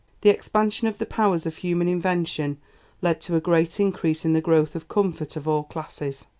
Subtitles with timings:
[0.21, 2.57] The expansion of the powers of human invention
[3.03, 6.25] led to a great increase in the growth of comfort of all classes.